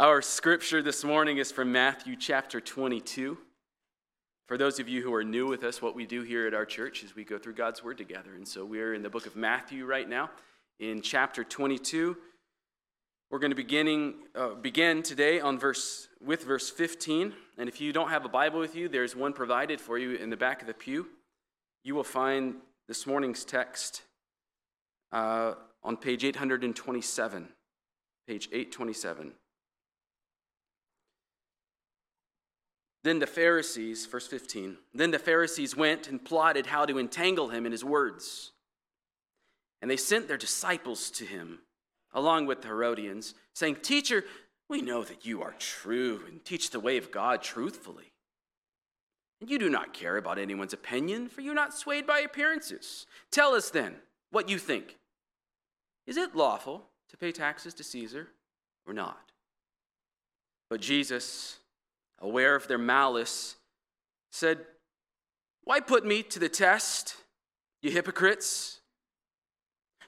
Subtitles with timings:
[0.00, 3.36] Our scripture this morning is from Matthew chapter 22.
[4.46, 6.64] For those of you who are new with us, what we do here at our
[6.64, 8.32] church is we go through God's Word together.
[8.34, 10.30] And so we're in the book of Matthew right now,
[10.78, 12.16] in chapter 22.
[13.30, 17.34] We're going to beginning, uh, begin today on verse, with verse 15.
[17.58, 20.30] And if you don't have a Bible with you, there's one provided for you in
[20.30, 21.08] the back of the pew.
[21.84, 22.54] You will find
[22.88, 24.00] this morning's text
[25.12, 27.48] uh, on page 827.
[28.26, 29.32] Page 827.
[33.02, 37.64] Then the Pharisees, verse 15, then the Pharisees went and plotted how to entangle him
[37.64, 38.52] in his words.
[39.80, 41.60] And they sent their disciples to him,
[42.12, 44.24] along with the Herodians, saying, Teacher,
[44.68, 48.12] we know that you are true and teach the way of God truthfully.
[49.40, 53.06] And you do not care about anyone's opinion, for you're not swayed by appearances.
[53.30, 53.96] Tell us then
[54.30, 54.98] what you think.
[56.06, 58.28] Is it lawful to pay taxes to Caesar
[58.86, 59.32] or not?
[60.68, 61.59] But Jesus,
[62.20, 63.56] aware of their malice,
[64.30, 64.58] said,
[65.64, 67.16] Why put me to the test,
[67.82, 68.80] you hypocrites?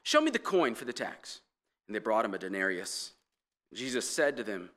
[0.03, 1.41] Show me the coin for the tax.
[1.87, 3.13] And they brought him a denarius.
[3.73, 4.71] Jesus said to them,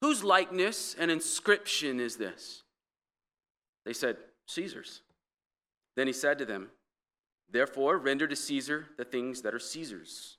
[0.00, 2.62] Whose likeness and inscription is this?
[3.84, 4.16] They said,
[4.46, 5.02] Caesar's.
[5.96, 6.70] Then he said to them,
[7.50, 10.36] Therefore, render to Caesar the things that are Caesar's,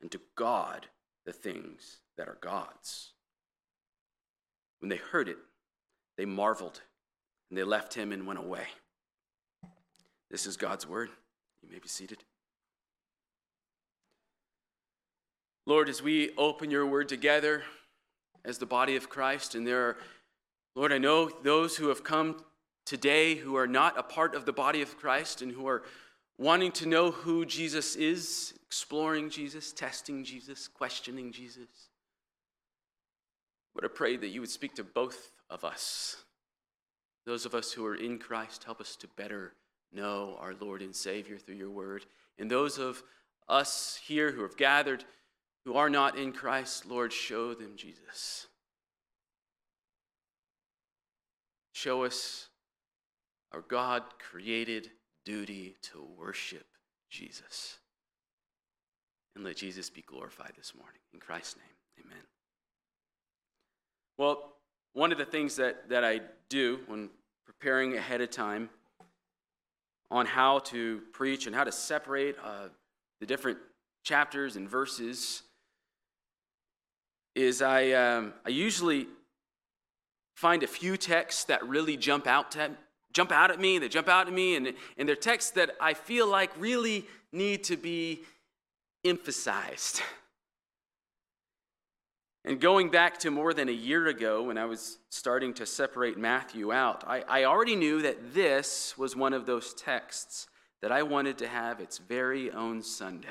[0.00, 0.86] and to God
[1.26, 3.12] the things that are God's.
[4.80, 5.38] When they heard it,
[6.16, 6.80] they marveled,
[7.50, 8.66] and they left him and went away.
[10.30, 11.10] This is God's word.
[11.62, 12.22] You may be seated.
[15.66, 17.62] Lord, as we open your word together
[18.44, 19.96] as the body of Christ, and there are,
[20.74, 22.42] Lord, I know those who have come
[22.86, 25.82] today who are not a part of the body of Christ and who are
[26.38, 31.87] wanting to know who Jesus is, exploring Jesus, testing Jesus, questioning Jesus.
[33.74, 36.24] But I pray that you would speak to both of us.
[37.26, 39.52] Those of us who are in Christ, help us to better
[39.92, 42.06] know our Lord and Savior through your word.
[42.38, 43.02] And those of
[43.48, 45.04] us here who have gathered
[45.64, 48.46] who are not in Christ, Lord, show them Jesus.
[51.72, 52.48] Show us
[53.52, 54.90] our God created
[55.26, 56.66] duty to worship
[57.10, 57.78] Jesus.
[59.36, 61.00] And let Jesus be glorified this morning.
[61.12, 62.24] In Christ's name, amen.
[64.18, 64.52] Well,
[64.94, 67.08] one of the things that, that I do when
[67.46, 68.68] preparing ahead of time
[70.10, 72.68] on how to preach and how to separate uh,
[73.20, 73.58] the different
[74.02, 75.42] chapters and verses
[77.36, 79.06] is I, um, I usually
[80.34, 82.72] find a few texts that really jump out to,
[83.12, 85.94] jump out at me, they jump out at me, and, and they're texts that I
[85.94, 88.22] feel like really need to be
[89.04, 90.02] emphasized.
[92.48, 96.16] And going back to more than a year ago when I was starting to separate
[96.16, 100.46] Matthew out, I, I already knew that this was one of those texts
[100.80, 103.28] that I wanted to have its very own Sunday.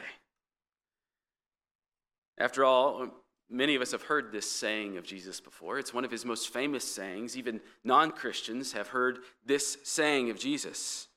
[2.38, 3.08] After all,
[3.50, 5.80] many of us have heard this saying of Jesus before.
[5.80, 7.36] It's one of his most famous sayings.
[7.36, 11.08] Even non Christians have heard this saying of Jesus.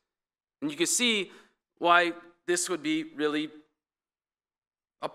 [0.62, 1.32] And you can see
[1.77, 2.15] why
[2.47, 3.50] this would be really
[5.03, 5.11] a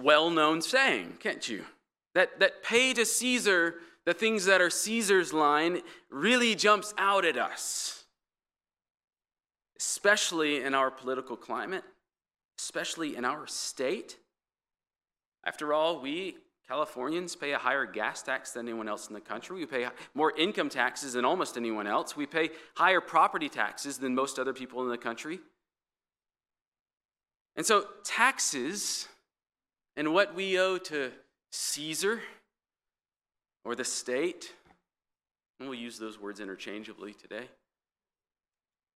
[0.00, 1.64] well known saying, can't you?
[2.18, 7.36] That, that pay to Caesar the things that are Caesar's line really jumps out at
[7.36, 8.06] us,
[9.78, 11.84] especially in our political climate,
[12.58, 14.16] especially in our state.
[15.44, 19.56] After all, we Californians pay a higher gas tax than anyone else in the country.
[19.56, 22.16] We pay more income taxes than almost anyone else.
[22.16, 25.38] We pay higher property taxes than most other people in the country.
[27.54, 29.06] And so, taxes
[29.96, 31.12] and what we owe to
[31.50, 32.20] Caesar
[33.64, 34.52] or the state,
[35.58, 37.48] and we'll use those words interchangeably today,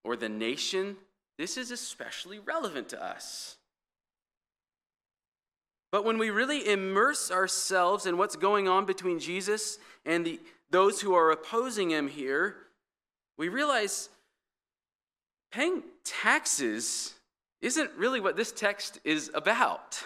[0.04, 0.96] or the nation,
[1.38, 3.56] this is especially relevant to us.
[5.90, 10.40] But when we really immerse ourselves in what's going on between Jesus and the,
[10.70, 12.56] those who are opposing him here,
[13.36, 14.08] we realize
[15.52, 17.14] paying taxes
[17.60, 20.02] isn't really what this text is about.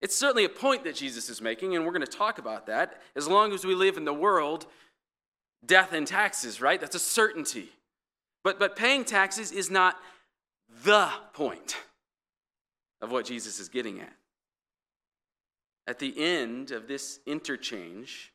[0.00, 3.02] It's certainly a point that Jesus is making, and we're going to talk about that.
[3.16, 4.66] As long as we live in the world,
[5.64, 6.80] death and taxes, right?
[6.80, 7.68] That's a certainty.
[8.44, 9.96] But, but paying taxes is not
[10.84, 11.76] the point
[13.00, 14.12] of what Jesus is getting at.
[15.86, 18.32] At the end of this interchange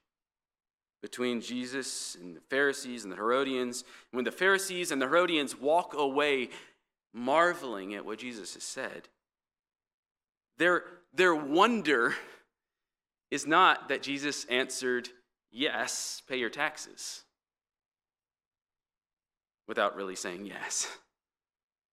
[1.02, 5.94] between Jesus and the Pharisees and the Herodians, when the Pharisees and the Herodians walk
[5.94, 6.50] away
[7.14, 9.08] marveling at what Jesus has said,
[10.58, 10.84] their,
[11.14, 12.16] their wonder
[13.32, 15.10] is not that Jesus answered,
[15.52, 17.24] Yes, pay your taxes,
[19.68, 20.88] without really saying yes.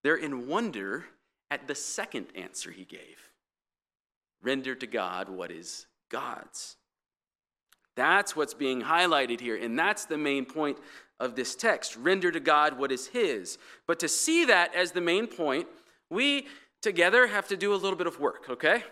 [0.03, 1.05] They're in wonder
[1.51, 3.31] at the second answer he gave
[4.43, 6.77] render to God what is God's.
[7.97, 10.79] That's what's being highlighted here, and that's the main point
[11.19, 11.97] of this text.
[11.97, 13.59] Render to God what is His.
[13.87, 15.67] But to see that as the main point,
[16.09, 16.47] we
[16.81, 18.83] together have to do a little bit of work, okay?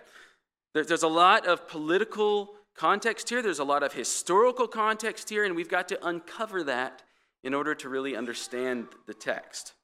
[0.85, 5.57] There's a lot of political context here, there's a lot of historical context here, and
[5.57, 7.03] we've got to uncover that
[7.43, 9.75] in order to really understand the text.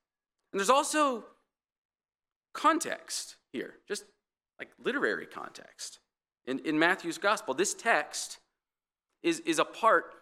[0.52, 1.24] And there's also
[2.52, 4.04] context here, just
[4.58, 5.98] like literary context.
[6.46, 8.38] In, in Matthew's gospel, this text
[9.22, 10.14] is, is a part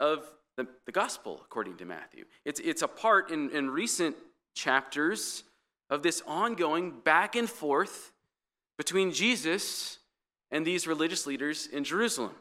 [0.00, 2.24] of the, the gospel, according to Matthew.
[2.44, 4.16] It's, it's a part in, in recent
[4.54, 5.44] chapters
[5.90, 8.12] of this ongoing back and forth
[8.76, 9.97] between Jesus
[10.50, 12.32] and these religious leaders in Jerusalem.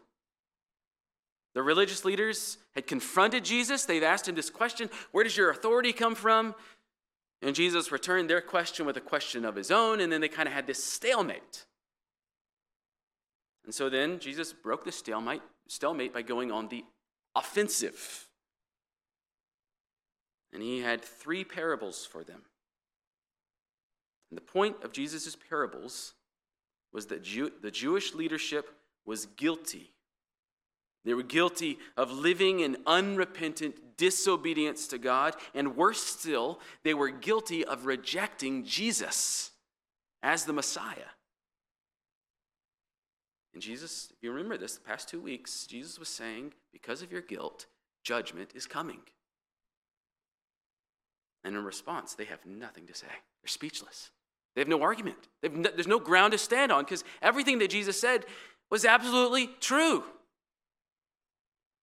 [1.53, 3.85] The religious leaders had confronted Jesus.
[3.85, 6.55] They've asked him this question Where does your authority come from?
[7.41, 10.47] And Jesus returned their question with a question of his own, and then they kind
[10.47, 11.65] of had this stalemate.
[13.63, 16.83] And so then Jesus broke the stalemate, stalemate by going on the
[17.35, 18.27] offensive.
[20.53, 22.41] And he had three parables for them.
[24.29, 26.13] And the point of Jesus' parables
[26.97, 28.71] was that Jew, the Jewish leadership
[29.05, 29.91] was guilty.
[31.05, 37.11] They were guilty of living in unrepentant disobedience to God, and worse still, they were
[37.11, 39.51] guilty of rejecting Jesus
[40.23, 41.11] as the Messiah.
[43.53, 47.11] And Jesus, if you remember this, the past two weeks, Jesus was saying, because of
[47.11, 47.67] your guilt,
[48.03, 49.01] judgment is coming.
[51.43, 53.05] And in response, they have nothing to say.
[53.05, 54.09] They're speechless.
[54.57, 55.17] They have no argument.
[55.43, 58.25] No, there's no ground to stand on because everything that Jesus said
[58.71, 60.03] was absolutely true.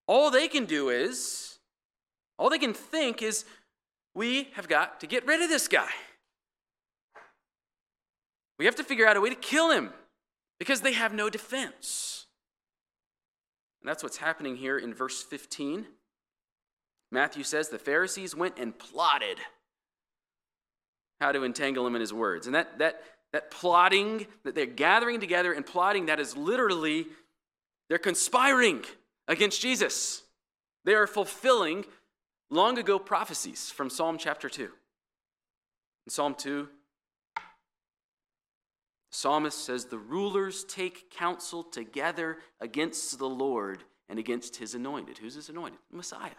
[0.09, 1.59] All they can do is,
[2.37, 3.45] all they can think is,
[4.13, 5.89] we have got to get rid of this guy.
[8.59, 9.93] We have to figure out a way to kill him
[10.59, 12.27] because they have no defense.
[13.81, 15.87] And that's what's happening here in verse 15.
[17.13, 19.39] Matthew says the Pharisees went and plotted
[21.25, 22.47] how to entangle him in his words.
[22.47, 23.01] And that, that,
[23.33, 27.07] that plotting, that they're gathering together and plotting, that is literally,
[27.89, 28.85] they're conspiring
[29.27, 30.23] against Jesus.
[30.85, 31.87] They are fulfilling
[32.51, 34.65] long ago prophecies from Psalm chapter 2.
[34.65, 34.71] In
[36.11, 36.69] Psalm 2,
[37.35, 37.41] the
[39.11, 45.17] psalmist says, The rulers take counsel together against the Lord and against his anointed.
[45.17, 45.81] Who's his anointed?
[45.91, 46.31] Messiah.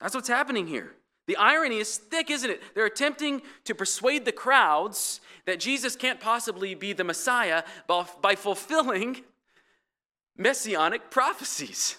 [0.00, 0.94] That's what's happening here.
[1.30, 2.60] The irony is thick, isn't it?
[2.74, 9.22] They're attempting to persuade the crowds that Jesus can't possibly be the Messiah by fulfilling
[10.36, 11.98] messianic prophecies.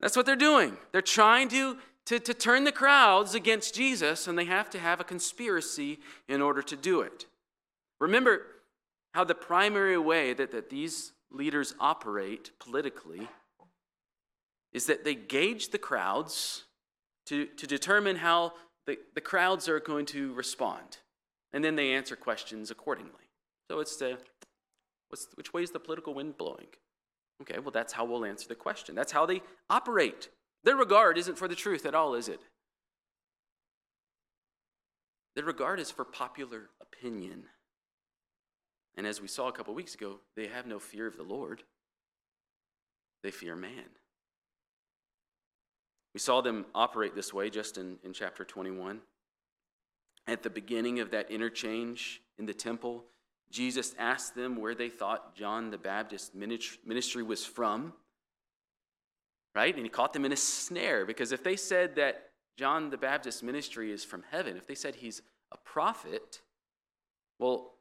[0.00, 0.78] That's what they're doing.
[0.90, 1.76] They're trying to,
[2.06, 5.98] to, to turn the crowds against Jesus, and they have to have a conspiracy
[6.28, 7.26] in order to do it.
[8.00, 8.40] Remember
[9.12, 13.28] how the primary way that, that these leaders operate politically
[14.72, 16.64] is that they gauge the crowds
[17.28, 18.54] to, to determine how
[18.86, 20.98] the, the crowds are going to respond.
[21.52, 23.12] And then they answer questions accordingly.
[23.70, 24.18] So it's the,
[25.08, 26.68] what's, which way is the political wind blowing?
[27.42, 28.94] Okay, well, that's how we'll answer the question.
[28.94, 30.28] That's how they operate.
[30.64, 32.40] Their regard isn't for the truth at all, is it?
[35.36, 37.44] Their regard is for popular opinion.
[38.96, 41.62] And as we saw a couple weeks ago, they have no fear of the Lord,
[43.22, 43.90] they fear man.
[46.18, 48.98] We saw them operate this way just in, in chapter 21.
[50.26, 53.04] At the beginning of that interchange in the temple,
[53.52, 57.92] Jesus asked them where they thought John the Baptist ministry was from.
[59.54, 59.72] Right?
[59.76, 63.44] And he caught them in a snare because if they said that John the Baptist
[63.44, 65.22] ministry is from heaven, if they said he's
[65.52, 66.40] a prophet,
[67.38, 67.74] well,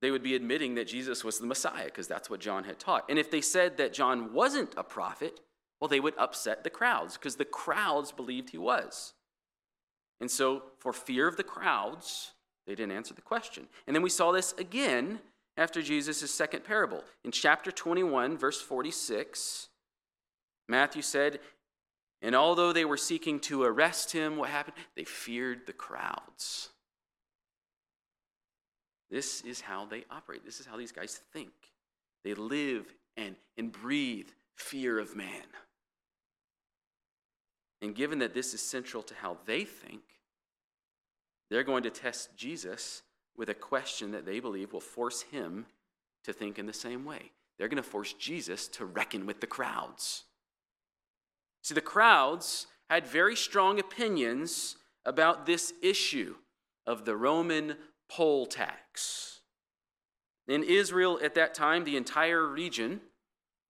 [0.00, 3.04] they would be admitting that Jesus was the Messiah because that's what John had taught.
[3.10, 5.40] And if they said that John wasn't a prophet,
[5.82, 9.14] well, they would upset the crowds because the crowds believed he was.
[10.20, 12.34] And so, for fear of the crowds,
[12.68, 13.66] they didn't answer the question.
[13.88, 15.18] And then we saw this again
[15.56, 17.02] after Jesus' second parable.
[17.24, 19.70] In chapter 21, verse 46,
[20.68, 21.40] Matthew said,
[22.22, 24.76] And although they were seeking to arrest him, what happened?
[24.94, 26.68] They feared the crowds.
[29.10, 30.44] This is how they operate.
[30.44, 31.50] This is how these guys think.
[32.22, 32.86] They live
[33.16, 35.42] and, and breathe fear of man.
[37.82, 40.02] And given that this is central to how they think,
[41.50, 43.02] they're going to test Jesus
[43.36, 45.66] with a question that they believe will force him
[46.24, 47.32] to think in the same way.
[47.58, 50.24] they're going to force Jesus to reckon with the crowds.
[51.62, 56.36] See, the crowds had very strong opinions about this issue
[56.86, 57.76] of the Roman
[58.08, 59.40] poll tax.
[60.48, 63.00] In Israel at that time, the entire region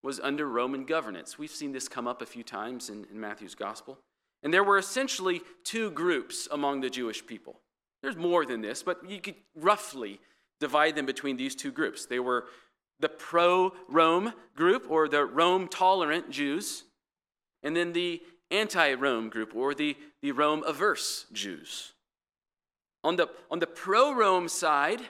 [0.03, 1.39] was under Roman governance.
[1.39, 3.99] We've seen this come up a few times in, in, Matthew's gospel.
[4.43, 7.61] And there were essentially two groups among the Jewish people.
[8.03, 10.21] There's more than this, but you could roughly
[10.59, 12.07] divide them between these two groups.
[12.07, 12.47] They were
[12.99, 16.85] the pro Rome group, or the Rome tolerant Jews,
[17.63, 21.93] and then the anti Rome group, or the, the Rome averse Jews.
[23.05, 25.01] On the, on the pro Rome side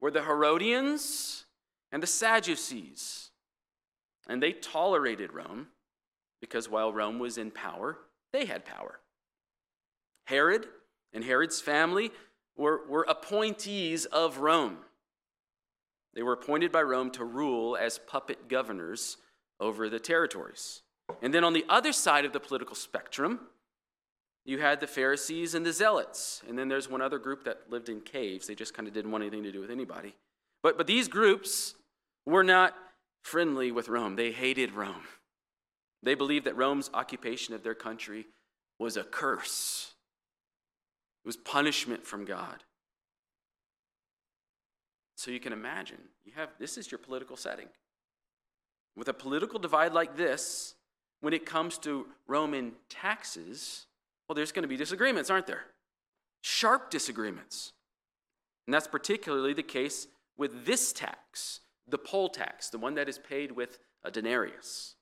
[0.00, 1.46] were the Herodians
[1.92, 3.25] and the Sadducees.
[4.28, 5.68] And they tolerated Rome
[6.40, 7.98] because while Rome was in power,
[8.32, 9.00] they had power.
[10.26, 10.66] Herod
[11.12, 12.10] and Herod's family
[12.56, 14.78] were, were appointees of Rome.
[16.14, 19.18] They were appointed by Rome to rule as puppet governors
[19.60, 20.82] over the territories.
[21.22, 23.40] And then on the other side of the political spectrum,
[24.44, 26.42] you had the Pharisees and the Zealots.
[26.48, 28.46] And then there's one other group that lived in caves.
[28.46, 30.14] They just kind of didn't want anything to do with anybody.
[30.62, 31.74] But, but these groups
[32.24, 32.74] were not
[33.26, 35.02] friendly with Rome, they hated Rome.
[36.02, 38.26] They believed that Rome's occupation of their country
[38.78, 39.94] was a curse,
[41.24, 42.62] it was punishment from God.
[45.16, 47.66] So you can imagine, you have this is your political setting.
[48.94, 50.74] With a political divide like this,
[51.20, 53.86] when it comes to Roman taxes,
[54.28, 55.64] well, there's going to be disagreements, aren't there?
[56.42, 57.72] Sharp disagreements.
[58.66, 60.06] And that's particularly the case
[60.36, 64.94] with this tax, the poll tax, the one that is paid with a denarius.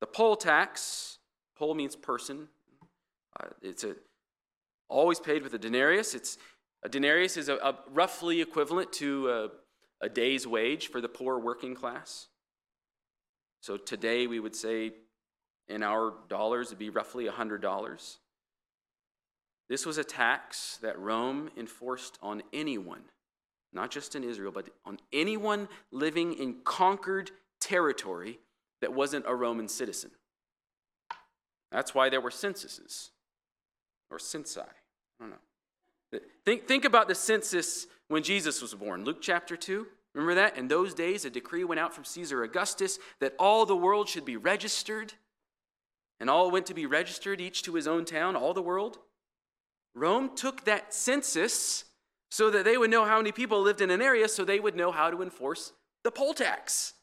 [0.00, 1.18] The poll tax,
[1.56, 2.48] poll means person.
[3.40, 3.96] Uh, it's a,
[4.88, 6.14] always paid with a denarius.
[6.14, 6.38] It's,
[6.82, 11.38] a denarius is a, a roughly equivalent to a, a day's wage for the poor
[11.38, 12.28] working class.
[13.60, 14.92] So today we would say
[15.68, 18.16] in our dollars, it'd be roughly $100.
[19.68, 23.04] This was a tax that Rome enforced on anyone,
[23.74, 28.38] not just in Israel, but on anyone living in conquered territory
[28.80, 30.10] that wasn't a Roman citizen.
[31.72, 33.10] That's why there were censuses,
[34.10, 34.60] or censi.
[34.60, 34.64] I
[35.20, 36.20] don't know.
[36.44, 39.04] Think, think about the census when Jesus was born.
[39.04, 39.86] Luke chapter 2.
[40.14, 40.56] Remember that?
[40.56, 44.24] In those days, a decree went out from Caesar Augustus that all the world should
[44.24, 45.14] be registered
[46.20, 48.98] and all went to be registered, each to his own town, all the world.
[49.94, 51.84] Rome took that census
[52.34, 54.74] so that they would know how many people lived in an area, so they would
[54.74, 55.72] know how to enforce
[56.02, 56.94] the poll tax.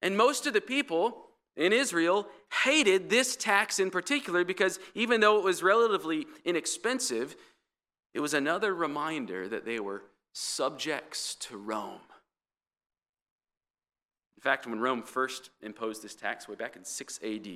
[0.00, 1.24] And most of the people
[1.56, 2.28] in Israel
[2.62, 7.34] hated this tax in particular because even though it was relatively inexpensive,
[8.14, 12.06] it was another reminder that they were subjects to Rome
[14.36, 17.48] In fact, when Rome first imposed this tax way back in 6 AD,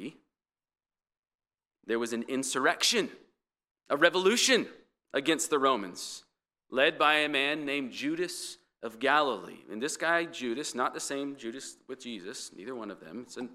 [1.86, 3.08] there was an insurrection,
[3.88, 4.66] a revolution
[5.12, 6.24] against the Romans,
[6.70, 9.60] led by a man named Judas of Galilee.
[9.70, 13.50] And this guy, Judas, not the same Judas with Jesus, neither one of them, an,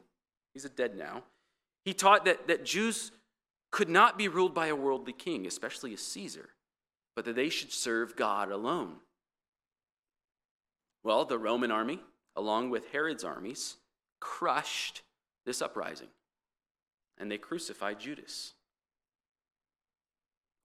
[0.53, 1.24] he's a dead now.
[1.83, 3.12] He taught that, that Jews
[3.71, 6.50] could not be ruled by a worldly king, especially a Caesar,
[7.15, 8.97] but that they should serve God alone.
[11.03, 12.00] Well, the Roman army
[12.35, 13.77] along with Herod's armies,
[14.19, 15.01] crushed
[15.45, 16.09] this uprising.
[17.17, 18.53] And they crucified Judas.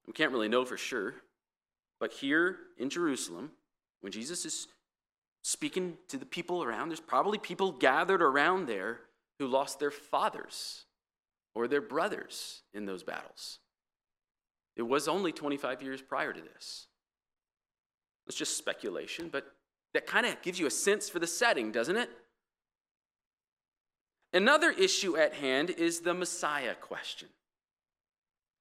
[0.07, 1.15] We can't really know for sure,
[1.99, 3.51] but here in Jerusalem,
[4.01, 4.67] when Jesus is
[5.43, 9.01] speaking to the people around, there's probably people gathered around there
[9.39, 10.85] who lost their fathers
[11.53, 13.59] or their brothers in those battles.
[14.75, 16.87] It was only 25 years prior to this.
[18.27, 19.45] It's just speculation, but
[19.93, 22.09] that kind of gives you a sense for the setting, doesn't it?
[24.33, 27.27] Another issue at hand is the Messiah question.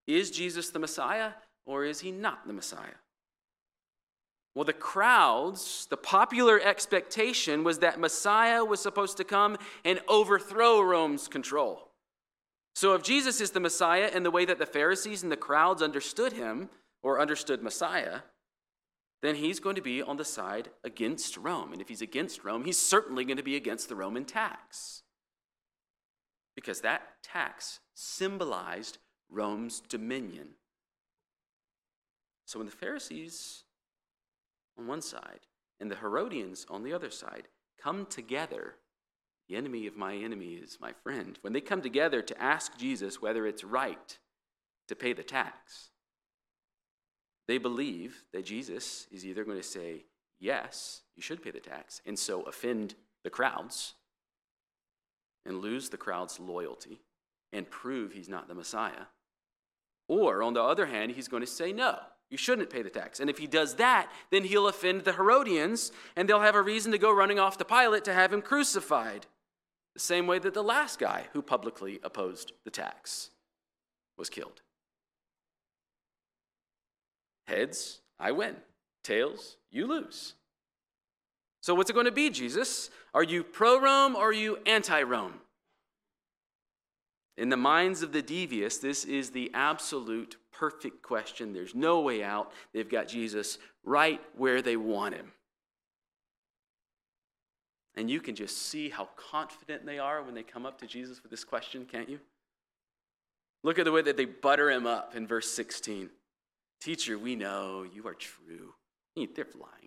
[0.07, 1.33] Is Jesus the Messiah
[1.67, 2.99] or is he not the Messiah?
[4.55, 10.81] Well, the crowds, the popular expectation was that Messiah was supposed to come and overthrow
[10.81, 11.91] Rome's control.
[12.75, 15.83] So, if Jesus is the Messiah in the way that the Pharisees and the crowds
[15.83, 16.69] understood him
[17.03, 18.21] or understood Messiah,
[19.23, 21.73] then he's going to be on the side against Rome.
[21.73, 25.03] And if he's against Rome, he's certainly going to be against the Roman tax.
[26.57, 28.99] Because that tax symbolized
[29.31, 30.49] Rome's dominion.
[32.45, 33.65] So when the Pharisees
[34.79, 35.41] on one side
[35.79, 37.49] and the Herodians on the other side
[37.81, 38.75] come together,
[39.49, 41.39] the enemy of my enemy is my friend.
[41.43, 44.19] When they come together to ask Jesus whether it's right
[44.89, 45.91] to pay the tax,
[47.47, 50.05] they believe that Jesus is either going to say
[50.39, 52.95] yes, you should pay the tax, and so offend
[53.25, 53.95] the crowds
[55.45, 57.01] and lose the crowd's loyalty
[57.53, 59.07] and prove he's not the Messiah.
[60.11, 61.97] Or, on the other hand, he's going to say, no,
[62.31, 63.21] you shouldn't pay the tax.
[63.21, 66.91] And if he does that, then he'll offend the Herodians, and they'll have a reason
[66.91, 69.27] to go running off to Pilate to have him crucified.
[69.95, 73.31] The same way that the last guy who publicly opposed the tax
[74.19, 74.63] was killed.
[77.47, 78.57] Heads, I win.
[79.05, 80.35] Tails, you lose.
[81.61, 82.91] So, what's it going to be, Jesus?
[83.15, 85.35] Are you pro Rome or are you anti Rome?
[87.41, 91.55] In the minds of the devious, this is the absolute perfect question.
[91.55, 92.53] There's no way out.
[92.75, 95.33] They've got Jesus right where they want him.
[97.95, 101.23] And you can just see how confident they are when they come up to Jesus
[101.23, 102.21] with this question, can't you?
[103.65, 106.11] Look at the way that they butter him up in verse 16.
[106.83, 108.75] Teacher, we know you are true.
[109.17, 109.80] They're lying.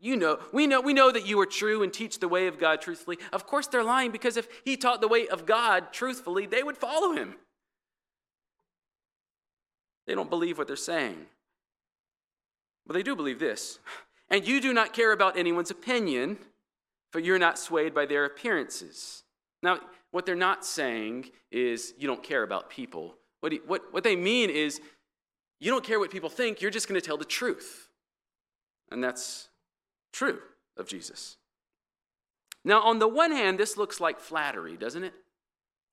[0.00, 2.58] You know, we know, we know that you are true and teach the way of
[2.58, 3.18] God truthfully.
[3.32, 6.76] Of course, they're lying because if he taught the way of God truthfully, they would
[6.76, 7.34] follow him.
[10.06, 11.26] They don't believe what they're saying.
[12.86, 13.78] But they do believe this.
[14.30, 16.38] And you do not care about anyone's opinion,
[17.10, 19.24] for you're not swayed by their appearances.
[19.62, 23.16] Now, what they're not saying is you don't care about people.
[23.40, 24.80] What, what, what they mean is
[25.60, 27.88] you don't care what people think, you're just going to tell the truth.
[28.90, 29.47] And that's
[30.12, 30.40] true
[30.76, 31.36] of Jesus.
[32.64, 35.14] Now, on the one hand, this looks like flattery, doesn't it?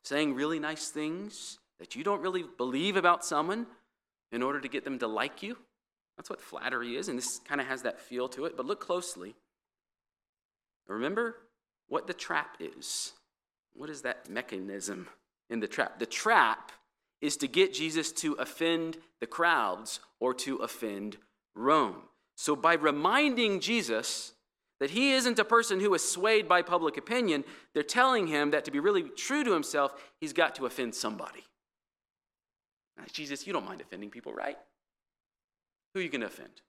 [0.04, 3.68] Saying really nice things that you don't really believe about someone
[4.32, 5.58] in order to get them to like you.
[6.18, 8.56] That's what flattery is, and this kind of has that feel to it.
[8.56, 9.36] But look closely.
[10.88, 11.36] Remember
[11.88, 13.14] what the trap is.
[13.74, 15.08] What is that mechanism
[15.50, 16.00] in the trap?
[16.00, 16.72] The trap
[17.22, 21.18] is to get Jesus to offend the crowds or to offend
[21.54, 22.04] Rome.
[22.36, 24.34] So, by reminding Jesus
[24.80, 28.66] that he isn't a person who is swayed by public opinion, they're telling him that
[28.66, 31.46] to be really true to himself, he's got to offend somebody.
[33.12, 34.58] Jesus, you don't mind offending people, right?
[35.94, 36.62] Who are you going to offend?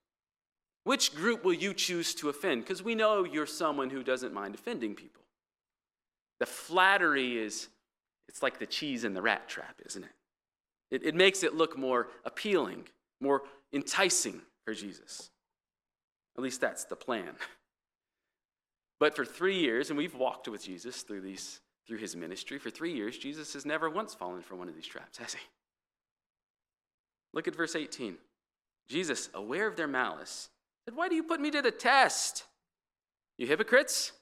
[0.84, 2.62] Which group will you choose to offend?
[2.62, 5.22] Because we know you're someone who doesn't mind offending people.
[6.38, 7.68] The flattery is,
[8.28, 10.10] it's like the cheese in the rat trap, isn't it?
[10.90, 12.84] It, it makes it look more appealing,
[13.20, 15.30] more enticing for Jesus.
[16.36, 17.34] At least that's the plan.
[18.98, 22.68] But for three years, and we've walked with Jesus through these through his ministry, for
[22.68, 25.40] three years, Jesus has never once fallen for one of these traps, has he?
[27.32, 28.16] Look at verse 18.
[28.88, 30.48] Jesus, aware of their malice,
[30.84, 32.44] said, Why do you put me to the test?
[33.38, 34.12] You hypocrites?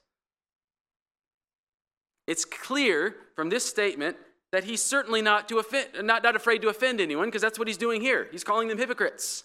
[2.27, 4.17] It's clear from this statement
[4.51, 7.67] that he's certainly not, to offend, not, not afraid to offend anyone, because that's what
[7.67, 8.27] he's doing here.
[8.31, 9.43] He's calling them hypocrites.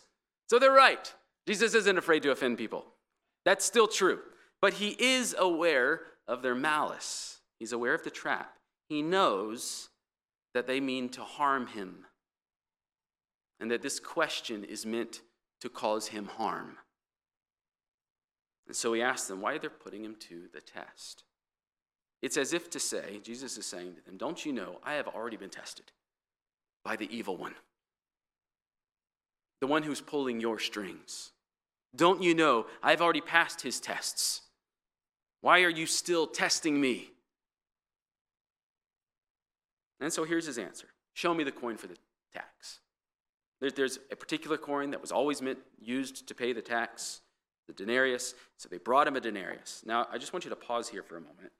[0.48, 1.14] So they're right.
[1.46, 2.84] Jesus isn't afraid to offend people.
[3.44, 4.20] That's still true.
[4.60, 8.56] But he is aware of their malice, he's aware of the trap.
[8.88, 9.88] He knows
[10.54, 12.06] that they mean to harm him,
[13.58, 15.20] and that this question is meant
[15.60, 16.76] to cause him harm.
[18.66, 21.24] And so he asks them why they're putting him to the test.
[22.22, 25.08] It's as if to say, Jesus is saying to them, Don't you know I have
[25.08, 25.90] already been tested
[26.84, 27.54] by the evil one,
[29.60, 31.32] the one who's pulling your strings?
[31.94, 34.42] Don't you know I've already passed his tests?
[35.40, 37.10] Why are you still testing me?
[40.00, 41.96] And so here's his answer Show me the coin for the
[42.32, 42.80] tax.
[43.60, 47.20] There's a particular coin that was always meant used to pay the tax,
[47.66, 48.34] the denarius.
[48.56, 49.82] So they brought him a denarius.
[49.84, 51.52] Now, I just want you to pause here for a moment.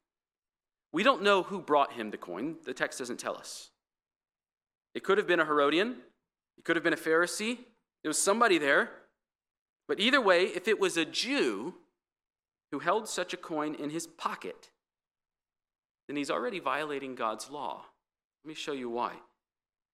[0.92, 2.56] We don't know who brought him the coin.
[2.64, 3.70] The text doesn't tell us.
[4.94, 5.96] It could have been a Herodian,
[6.58, 7.58] it could have been a Pharisee.
[8.02, 8.90] It was somebody there.
[9.88, 11.74] But either way, if it was a Jew
[12.70, 14.70] who held such a coin in his pocket,
[16.06, 17.84] then he's already violating God's law.
[18.44, 19.14] Let me show you why.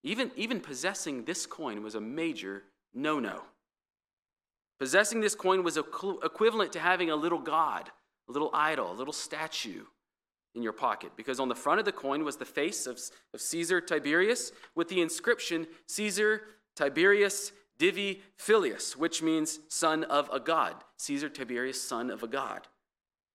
[0.02, 2.64] Even, even possessing this coin was a major
[2.94, 3.42] no no.
[4.78, 7.90] Possessing this coin was equivalent to having a little god,
[8.28, 9.84] a little idol, a little statue
[10.54, 12.98] in your pocket because on the front of the coin was the face of,
[13.34, 16.42] of Caesar Tiberius with the inscription Caesar
[16.74, 20.76] Tiberius Divi Filius, which means son of a god.
[20.96, 22.68] Caesar Tiberius, son of a god.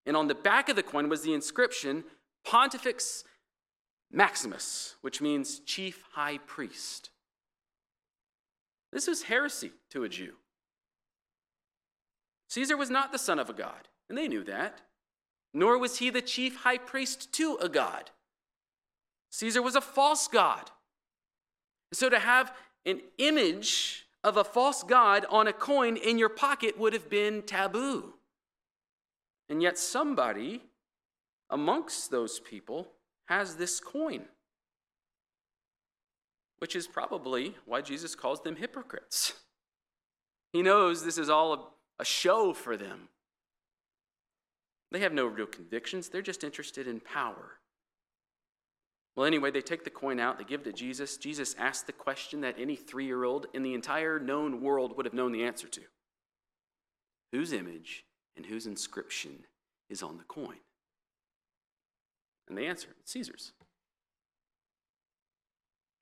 [0.06, 2.04] And on the back of the coin was the inscription
[2.44, 3.24] Pontifex
[4.12, 7.12] Maximus, which means chief high priest.
[8.92, 10.34] This was heresy to a Jew.
[12.50, 14.82] Caesar was not the son of a god, and they knew that
[15.54, 18.12] nor was he the chief high priest to a god.
[19.32, 20.72] Caesar was a false god.
[21.94, 22.54] So to have
[22.86, 27.42] an image of a false god on a coin in your pocket would have been
[27.42, 28.14] taboo.
[29.50, 30.62] And yet, somebody
[31.50, 32.88] amongst those people
[33.26, 34.26] has this coin,
[36.60, 39.34] which is probably why Jesus calls them hypocrites.
[40.54, 43.10] He knows this is all a, show for them.
[44.92, 47.61] They have no real convictions, they're just interested in power.
[49.16, 51.18] Well, anyway, they take the coin out, they give it to Jesus.
[51.18, 55.06] Jesus asks the question that any three year old in the entire known world would
[55.06, 55.82] have known the answer to
[57.32, 59.46] Whose image and whose inscription
[59.90, 60.60] is on the coin?
[62.48, 63.54] And they answer it's Caesar's.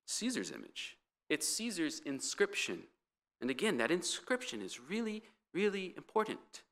[0.08, 0.98] Caesar's image.
[1.30, 2.84] It's Caesar's inscription.
[3.42, 6.64] And again, that inscription is really, really important.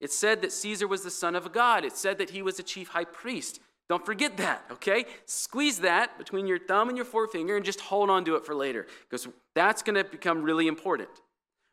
[0.00, 1.84] It said that Caesar was the son of a God.
[1.84, 3.60] It said that he was a chief high priest.
[3.88, 5.04] Don't forget that, okay?
[5.26, 8.54] Squeeze that between your thumb and your forefinger and just hold on to it for
[8.54, 11.10] later because that's going to become really important.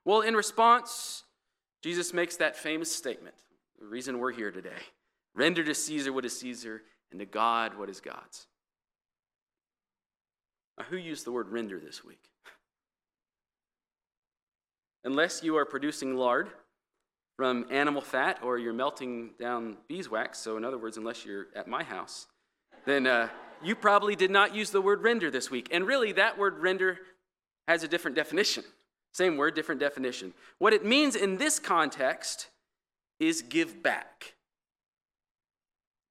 [0.03, 1.23] Well, in response,
[1.81, 3.35] Jesus makes that famous statement
[3.79, 4.69] the reason we're here today
[5.33, 8.47] render to Caesar what is Caesar and to God what is God's.
[10.77, 12.29] Now, who used the word render this week?
[15.05, 16.49] Unless you are producing lard
[17.41, 21.67] from animal fat or you're melting down beeswax, so in other words, unless you're at
[21.67, 22.27] my house,
[22.85, 23.27] then uh,
[23.63, 25.67] you probably did not use the word render this week.
[25.71, 26.99] And really, that word render
[27.67, 28.63] has a different definition.
[29.11, 30.35] Same word, different definition.
[30.59, 32.49] What it means in this context
[33.19, 34.35] is give back.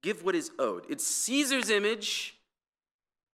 [0.03, 0.83] Give what is owed.
[0.89, 2.41] It's Caesar's image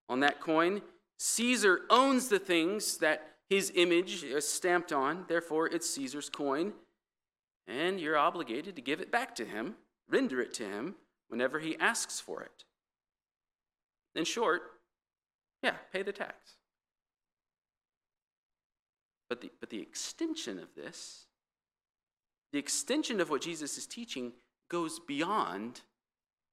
[0.07, 0.83] on that coin.
[1.17, 6.73] Caesar owns the things that his image is stamped on, therefore, it's Caesar's coin
[7.67, 9.75] and you're obligated to give it back to him,
[10.09, 10.95] render it to him
[11.27, 12.63] whenever he asks for it.
[14.15, 14.61] In short,
[15.61, 16.55] yeah, pay the tax.
[19.29, 21.25] But the, but the extension of this,
[22.53, 24.31] the extension of what Jesus is teaching,
[24.69, 25.81] goes beyond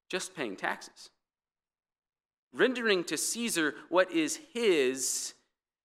[0.09, 1.09] just paying taxes.
[2.53, 5.33] Rendering to Caesar what is his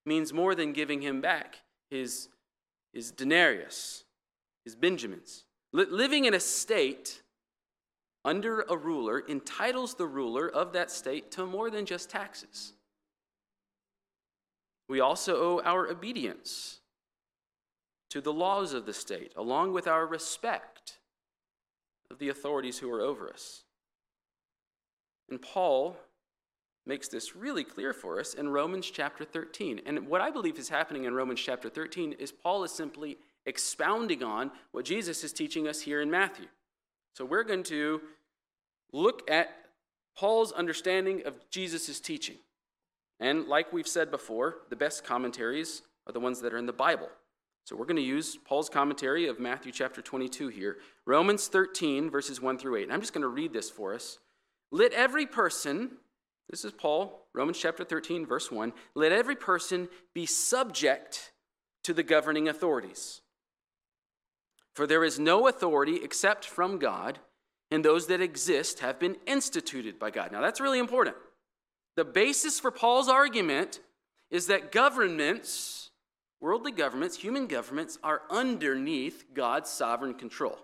[0.04, 1.58] means more than giving him back
[1.90, 2.28] his,
[2.92, 4.04] his denarius,
[4.64, 5.44] is Benjamin's.
[5.72, 7.22] Living in a state
[8.24, 12.74] under a ruler entitles the ruler of that state to more than just taxes.
[14.88, 16.80] We also owe our obedience
[18.10, 20.98] to the laws of the state, along with our respect
[22.10, 23.62] of the authorities who are over us.
[25.30, 25.96] And Paul
[26.84, 29.82] makes this really clear for us in Romans chapter 13.
[29.86, 33.16] And what I believe is happening in Romans chapter 13 is Paul is simply
[33.50, 36.46] expounding on what Jesus is teaching us here in Matthew.
[37.14, 38.00] So we're going to
[38.92, 39.48] look at
[40.16, 42.36] Paul's understanding of Jesus' teaching.
[43.18, 46.72] And like we've said before, the best commentaries are the ones that are in the
[46.72, 47.08] Bible.
[47.64, 50.78] So we're going to use Paul's commentary of Matthew chapter 22 here.
[51.04, 52.84] Romans 13, verses 1 through 8.
[52.84, 54.18] And I'm just going to read this for us.
[54.70, 55.98] Let every person,
[56.48, 61.32] this is Paul, Romans chapter 13, verse 1, let every person be subject
[61.82, 63.20] to the governing authorities
[64.80, 67.18] for there is no authority except from God,
[67.70, 70.32] and those that exist have been instituted by God.
[70.32, 71.16] Now, that's really important.
[71.96, 73.80] The basis for Paul's argument
[74.30, 75.90] is that governments,
[76.40, 80.56] worldly governments, human governments, are underneath God's sovereign control.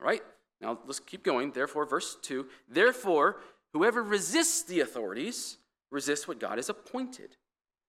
[0.00, 0.22] All right?
[0.60, 1.52] Now, let's keep going.
[1.52, 3.36] Therefore, verse 2 Therefore,
[3.72, 5.58] whoever resists the authorities
[5.92, 7.36] resists what God has appointed,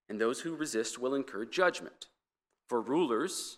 [0.08, 2.10] and those who resist will incur judgment.
[2.68, 3.58] For rulers,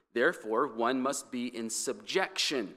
[0.13, 2.75] Therefore, one must be in subjection,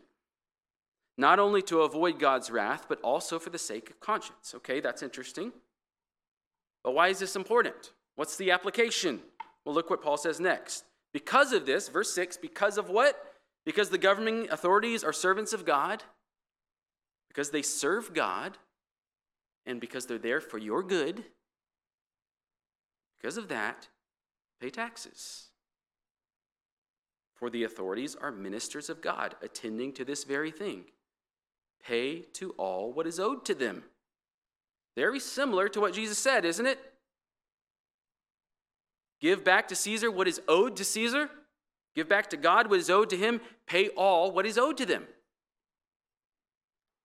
[1.19, 4.55] not only to avoid God's wrath, but also for the sake of conscience.
[4.57, 5.53] Okay, that's interesting.
[6.83, 7.93] But why is this important?
[8.17, 9.21] What's the application?
[9.65, 10.85] Well, look what Paul says next.
[11.13, 13.17] Because of this, verse 6, because of what?
[13.65, 16.03] Because the governing authorities are servants of God,
[17.29, 18.59] because they serve God,
[19.67, 21.25] and because they're there for your good,
[23.19, 23.89] because of that,
[24.61, 25.49] pay taxes.
[27.35, 30.85] For the authorities are ministers of God, attending to this very thing.
[31.85, 33.85] Pay to all what is owed to them.
[34.97, 36.79] Very similar to what Jesus said, isn't it?
[39.21, 41.29] Give back to Caesar what is owed to Caesar.
[41.95, 43.41] Give back to God what is owed to him.
[43.67, 45.07] Pay all what is owed to them.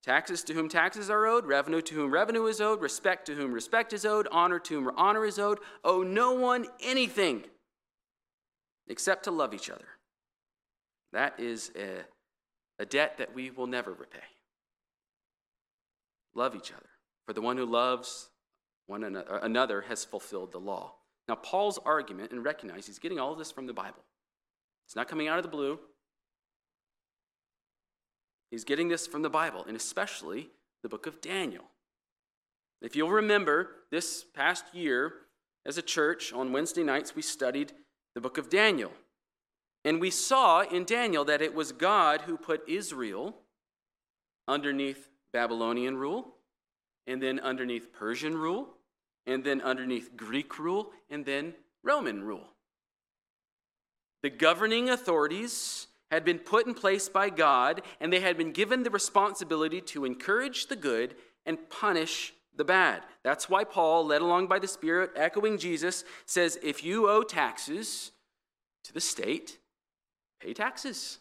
[0.03, 3.51] Taxes to whom taxes are owed, revenue to whom revenue is owed, respect to whom
[3.51, 5.59] respect is owed, honor to whom honor is owed.
[5.83, 7.43] Owe no one anything
[8.87, 9.85] except to love each other.
[11.13, 12.03] That is a,
[12.81, 14.19] a debt that we will never repay.
[16.35, 16.89] Love each other.
[17.25, 18.29] For the one who loves
[18.87, 20.95] one uh, another has fulfilled the law.
[21.27, 24.03] Now, Paul's argument, and recognize he's getting all this from the Bible.
[24.87, 25.79] It's not coming out of the blue.
[28.49, 30.49] He's getting this from the Bible, and especially
[30.81, 31.65] the book of Daniel.
[32.81, 35.13] If you'll remember, this past year,
[35.65, 37.73] as a church, on Wednesday nights, we studied
[38.15, 38.91] the book of Daniel.
[39.85, 43.35] And we saw in Daniel that it was God who put Israel
[44.47, 46.35] underneath Babylonian rule,
[47.07, 48.67] and then underneath Persian rule,
[49.25, 52.47] and then underneath Greek rule, and then Roman rule.
[54.21, 58.83] The governing authorities had been put in place by God, and they had been given
[58.83, 61.15] the responsibility to encourage the good
[61.45, 63.03] and punish the bad.
[63.23, 68.11] That's why Paul, led along by the Spirit, echoing Jesus, says if you owe taxes
[68.83, 69.58] to the state,
[70.41, 71.19] pay taxes.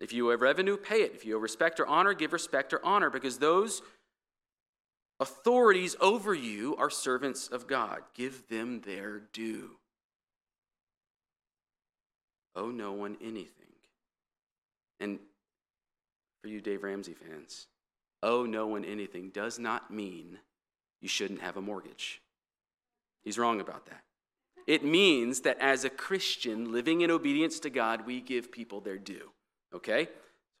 [0.00, 1.12] If you owe revenue, pay it.
[1.14, 3.82] If you owe respect or honor, give respect or honor, because those
[5.20, 8.02] authorities over you are servants of God.
[8.14, 9.78] Give them their due
[12.58, 13.66] owe no one anything.
[15.00, 15.18] And
[16.42, 17.66] for you Dave Ramsey fans,
[18.22, 20.38] owe no one anything does not mean
[21.00, 22.20] you shouldn't have a mortgage.
[23.24, 24.02] He's wrong about that.
[24.68, 28.98] It means that as a Christian living in obedience to God, we give people their
[28.98, 29.30] due.
[29.74, 30.08] Okay?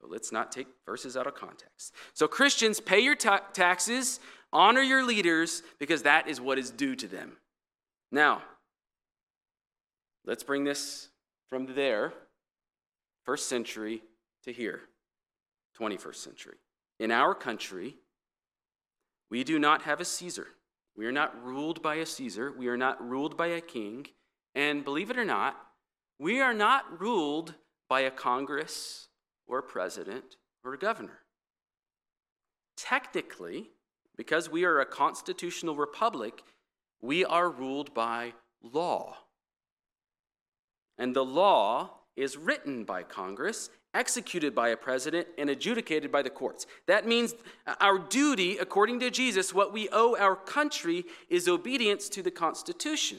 [0.00, 1.92] So let's not take verses out of context.
[2.14, 4.18] So, Christians, pay your ta- taxes,
[4.50, 7.36] honor your leaders, because that is what is due to them.
[8.10, 8.42] Now,
[10.24, 11.10] let's bring this
[11.50, 12.14] from there,
[13.26, 14.02] first century,
[14.44, 14.80] to here,
[15.78, 16.56] 21st century.
[16.98, 17.96] In our country,
[19.30, 20.46] we do not have a Caesar.
[20.98, 22.52] We are not ruled by a Caesar.
[22.58, 24.08] We are not ruled by a king.
[24.56, 25.56] And believe it or not,
[26.18, 27.54] we are not ruled
[27.88, 29.06] by a Congress
[29.46, 30.34] or a president
[30.64, 31.20] or a governor.
[32.76, 33.70] Technically,
[34.16, 36.42] because we are a constitutional republic,
[37.00, 39.18] we are ruled by law.
[40.98, 46.30] And the law is written by Congress, executed by a president, and adjudicated by the
[46.30, 46.66] courts.
[46.86, 47.34] That means
[47.66, 52.30] uh, our duty, according to Jesus, what we owe our country is obedience to the
[52.30, 53.18] Constitution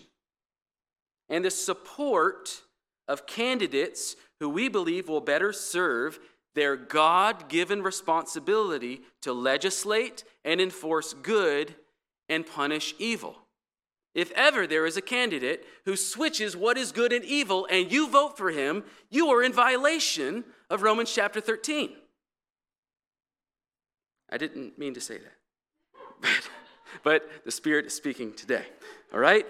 [1.29, 2.63] and the support
[3.07, 6.19] of candidates who we believe will better serve
[6.55, 11.75] their God given responsibility to legislate and enforce good
[12.27, 13.37] and punish evil.
[14.15, 18.09] If ever there is a candidate who switches what is good and evil and you
[18.09, 21.91] vote for him, you are in violation of Romans chapter 13.
[24.31, 25.33] I didn't mean to say that,
[26.21, 26.49] but,
[27.03, 28.65] but the Spirit is speaking today.
[29.13, 29.45] All right?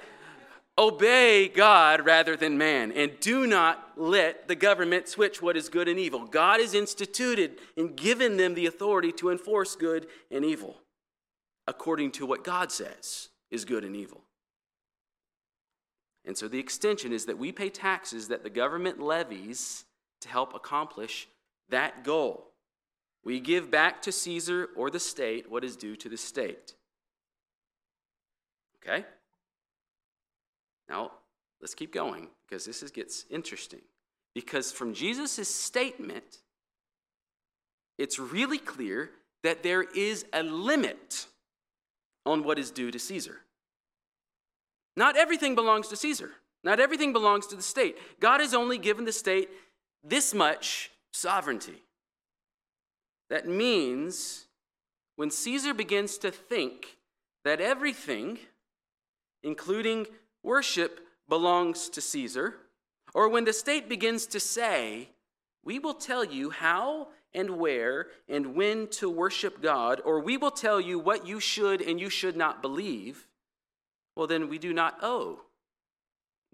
[0.77, 5.89] Obey God rather than man, and do not let the government switch what is good
[5.89, 6.25] and evil.
[6.25, 10.77] God has instituted and given them the authority to enforce good and evil
[11.67, 14.21] according to what God says is good and evil.
[16.25, 19.85] And so the extension is that we pay taxes that the government levies
[20.21, 21.27] to help accomplish
[21.69, 22.51] that goal.
[23.23, 26.73] We give back to Caesar or the state what is due to the state.
[28.81, 29.05] Okay?
[30.87, 31.11] Now,
[31.61, 33.81] let's keep going because this is, gets interesting.
[34.33, 36.39] Because from Jesus' statement,
[37.97, 39.11] it's really clear
[39.43, 41.27] that there is a limit
[42.25, 43.41] on what is due to Caesar.
[44.99, 46.31] Not everything belongs to Caesar.
[46.61, 47.97] Not everything belongs to the state.
[48.19, 49.49] God has only given the state
[50.03, 51.81] this much sovereignty.
[53.29, 54.47] That means
[55.15, 56.97] when Caesar begins to think
[57.45, 58.39] that everything,
[59.41, 60.05] including
[60.43, 62.55] worship, belongs to Caesar,
[63.13, 65.07] or when the state begins to say,
[65.63, 70.51] we will tell you how and where and when to worship God, or we will
[70.51, 73.28] tell you what you should and you should not believe,
[74.19, 75.39] well, then we do not owe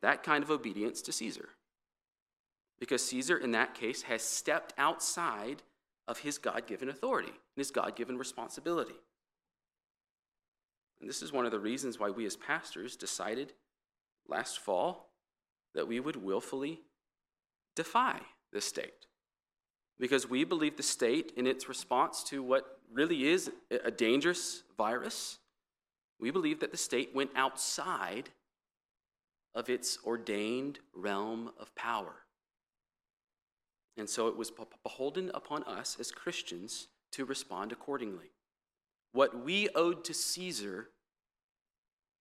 [0.04, 1.49] that kind of obedience to Caesar.
[2.80, 5.63] Because Caesar, in that case, has stepped outside
[6.08, 8.93] of his God given authority and his God given responsibility.
[11.01, 13.54] And this is one of the reasons why we as pastors decided
[14.28, 15.10] last fall
[15.73, 16.82] that we would willfully
[17.75, 18.19] defy
[18.54, 19.08] the state.
[19.99, 23.49] Because we believe the state, in its response to what really is
[23.84, 25.39] a dangerous virus,
[26.19, 28.30] we believe that the state went outside
[29.54, 32.13] of its ordained realm of power.
[33.97, 34.51] And so it was
[34.84, 38.32] beholden upon us as Christians to respond accordingly.
[39.13, 40.89] What we owed to Caesar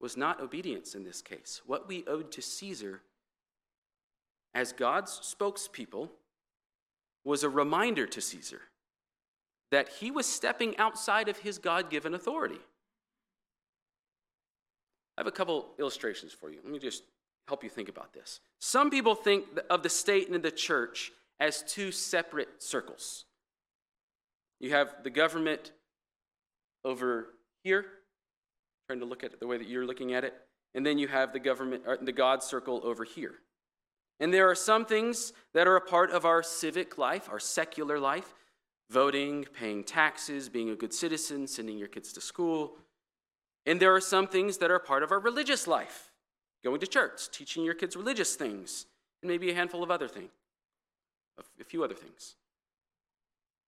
[0.01, 1.63] was not obedience in this case.
[1.67, 3.03] What we owed to Caesar
[4.55, 6.11] as God's spokespeople
[7.25, 8.61] was a reminder to Caesar
[9.71, 12.61] that he was stepping outside of his God given authority.
[15.17, 16.59] I have a couple illustrations for you.
[16.63, 17.05] Let me just
[17.47, 18.41] help you think about this.
[18.59, 23.25] Some people think of the state and the church as two separate circles.
[24.61, 25.73] You have the government
[26.85, 27.29] over
[27.63, 27.85] here,
[28.89, 30.35] trying to look at it the way that you're looking at it,
[30.75, 33.35] and then you have the government, uh, the God circle over here.
[34.21, 37.99] And there are some things that are a part of our civic life, our secular
[37.99, 38.33] life
[38.91, 42.77] voting, paying taxes, being a good citizen, sending your kids to school.
[43.67, 46.11] And there are some things that are part of our religious life
[46.63, 48.87] going to church, teaching your kids religious things,
[49.23, 50.31] and maybe a handful of other things,
[51.61, 52.37] a few other things.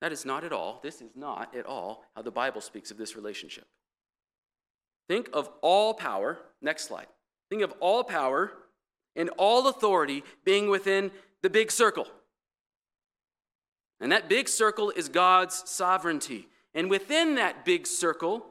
[0.00, 2.98] That is not at all, this is not at all how the Bible speaks of
[2.98, 3.66] this relationship.
[5.09, 7.06] Think of all power, next slide.
[7.48, 8.52] Think of all power
[9.14, 11.11] and all authority being within
[11.42, 12.06] the big circle.
[14.00, 16.48] And that big circle is God's sovereignty.
[16.74, 18.44] And within that big circle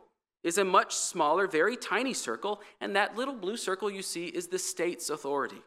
[0.45, 4.47] is a much smaller, very tiny circle, and that little blue circle you see is
[4.47, 5.61] the state's authority.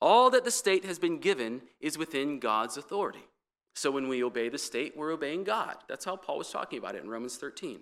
[0.00, 3.26] All that the state has been given is within God's authority.
[3.74, 5.76] So when we obey the state, we're obeying God.
[5.88, 7.80] That's how Paul was talking about it in Romans 13.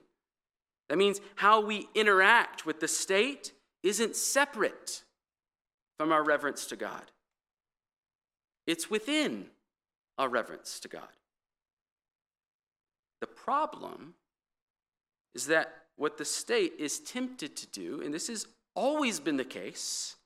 [0.88, 3.52] That means how we interact with the state
[3.84, 5.04] isn't separate
[5.96, 7.12] from our reverence to God,
[8.66, 9.46] it's within
[10.18, 11.08] our reverence to God.
[13.20, 14.14] The problem
[15.36, 19.44] is that what the state is tempted to do, and this has always been the
[19.44, 20.16] case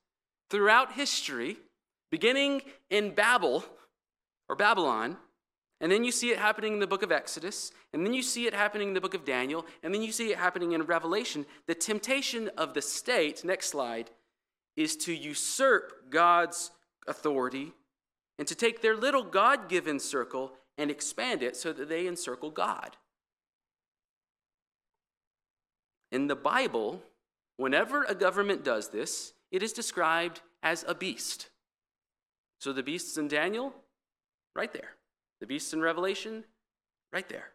[0.51, 1.57] throughout history,
[2.11, 3.65] beginning in Babel
[4.49, 5.17] or Babylon,
[5.81, 8.47] and then you see it happening in the book of Exodus, and then you see
[8.47, 11.45] it happening in the book of Daniel, and then you see it happening in Revelation.
[11.67, 14.11] The temptation of the state, next slide,
[14.77, 16.71] is to usurp God's
[17.09, 17.73] authority
[18.39, 22.51] and to take their little God given circle and expand it so that they encircle
[22.51, 22.97] God.
[26.13, 27.03] In the Bible,
[27.57, 31.51] whenever a government does this, it is described as a beast.
[32.61, 33.73] So the beasts in Daniel,
[34.55, 34.91] right there.
[35.41, 36.45] The beasts in Revelation,
[37.13, 37.51] right there.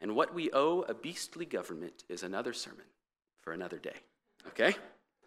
[0.00, 2.84] And what we owe a beastly government is another sermon
[3.42, 3.96] for another day.
[4.48, 4.76] Okay?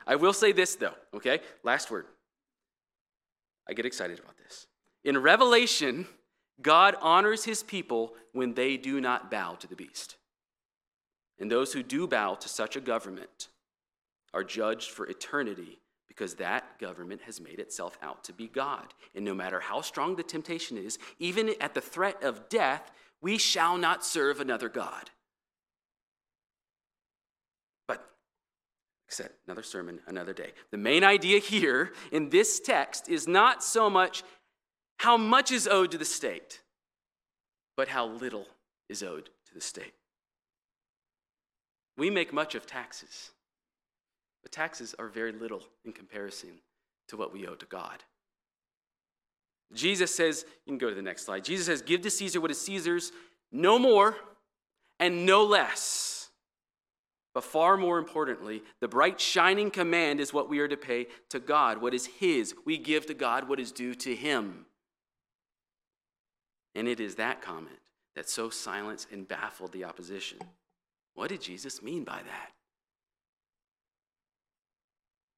[0.08, 1.40] I will say this though, okay?
[1.64, 2.06] Last word.
[3.68, 4.68] I get excited about this.
[5.04, 6.08] In Revelation,
[6.62, 10.18] God honors his people when they do not bow to the beast.
[11.42, 13.50] And those who do bow to such a government
[14.32, 18.94] are judged for eternity because that government has made itself out to be God.
[19.16, 23.40] And no matter how strong the temptation is, even at the threat of death, we
[23.40, 25.10] shall not serve another God.
[27.88, 28.08] But,
[29.08, 30.52] said, another sermon, another day.
[30.70, 34.24] The main idea here in this text is not so much
[34.98, 36.62] how much is owed to the state,
[37.76, 38.46] but how little
[38.90, 39.94] is owed to the state.
[41.98, 43.32] We make much of taxes.
[44.42, 46.62] But taxes are very little in comparison
[47.10, 48.04] to what we owe to God.
[49.74, 51.46] Jesus says, you can go to the next slide.
[51.46, 53.12] Jesus says, Give to Caesar what is Caesar's,
[53.52, 54.16] no more
[55.00, 56.30] and no less.
[57.34, 61.40] But far more importantly, the bright, shining command is what we are to pay to
[61.40, 62.54] God, what is His.
[62.66, 64.66] We give to God what is due to Him.
[66.76, 67.80] And it is that comment
[68.16, 70.40] that so silenced and baffled the opposition.
[71.16, 72.52] What did Jesus mean by that?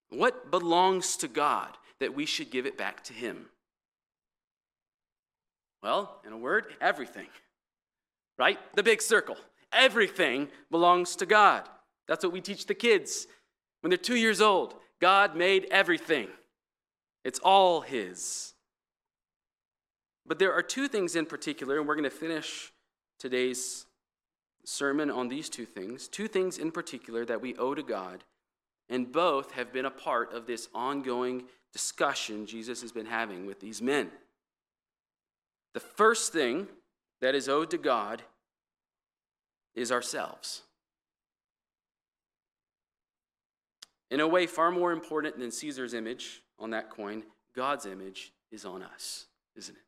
[0.09, 3.47] What belongs to God that we should give it back to Him?
[5.81, 7.27] Well, in a word, everything.
[8.37, 8.57] Right?
[8.75, 9.37] The big circle.
[9.71, 11.67] Everything belongs to God.
[12.07, 13.27] That's what we teach the kids
[13.81, 14.75] when they're two years old.
[15.01, 16.29] God made everything,
[17.25, 18.53] it's all His.
[20.25, 22.71] But there are two things in particular, and we're going to finish
[23.19, 23.85] today's
[24.65, 26.07] sermon on these two things.
[26.07, 28.23] Two things in particular that we owe to God
[28.89, 33.59] and both have been a part of this ongoing discussion Jesus has been having with
[33.59, 34.11] these men.
[35.73, 36.67] The first thing
[37.21, 38.21] that is owed to God
[39.73, 40.61] is ourselves.
[44.11, 47.23] In a way far more important than Caesar's image on that coin,
[47.55, 49.81] God's image is on us, isn't it?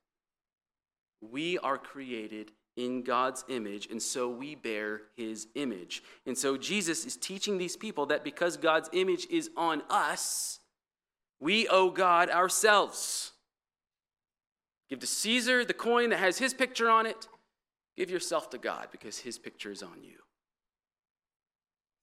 [1.22, 6.04] We are created in God's image, and so we bear his image.
[6.26, 10.60] And so Jesus is teaching these people that because God's image is on us,
[11.40, 13.32] we owe God ourselves.
[14.90, 17.28] Give to Caesar the coin that has his picture on it,
[17.96, 20.18] Give yourself to God because his picture is on you.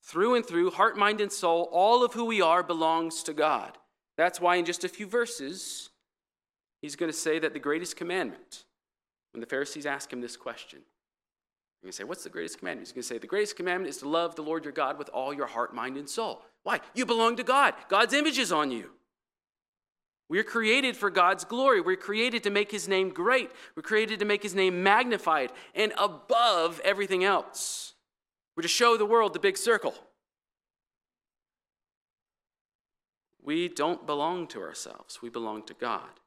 [0.05, 3.79] Through and through, heart, mind, and soul, all of who we are belongs to God.
[4.17, 5.91] That's why, in just a few verses,
[6.81, 8.65] he's going to say that the greatest commandment,
[9.33, 12.87] when the Pharisees ask him this question, you're going to say, What's the greatest commandment?
[12.87, 15.09] He's going to say, The greatest commandment is to love the Lord your God with
[15.09, 16.43] all your heart, mind, and soul.
[16.63, 16.81] Why?
[16.95, 17.75] You belong to God.
[17.89, 18.91] God's image is on you.
[20.29, 21.81] We're created for God's glory.
[21.81, 23.51] We're created to make his name great.
[23.77, 27.95] We're created to make his name magnified and above everything else.
[28.57, 29.95] We're to show the world the big circle.
[33.43, 36.21] We don't belong to ourselves, we belong to God.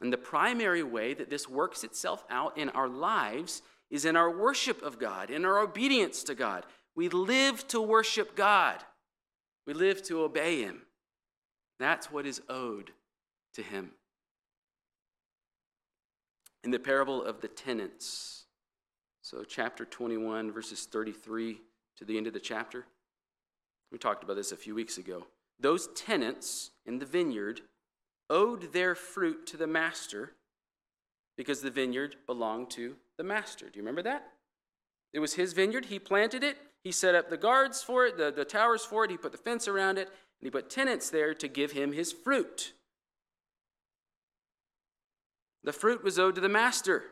[0.00, 4.30] And the primary way that this works itself out in our lives is in our
[4.30, 6.64] worship of God, in our obedience to God.
[6.94, 8.82] We live to worship God,
[9.66, 10.82] we live to obey Him.
[11.78, 12.90] That's what is owed
[13.54, 13.92] to Him.
[16.64, 18.46] In the parable of the tenants,
[19.22, 21.60] so chapter 21, verses 33
[21.98, 22.84] to the end of the chapter,
[23.92, 25.26] we talked about this a few weeks ago.
[25.60, 27.60] Those tenants in the vineyard
[28.30, 30.32] owed their fruit to the master
[31.36, 33.66] because the vineyard belonged to the master.
[33.66, 34.32] Do you remember that?
[35.12, 35.86] It was his vineyard.
[35.86, 36.58] He planted it.
[36.82, 39.10] He set up the guards for it, the, the towers for it.
[39.10, 40.08] He put the fence around it.
[40.08, 42.72] And he put tenants there to give him his fruit.
[45.64, 47.04] The fruit was owed to the master.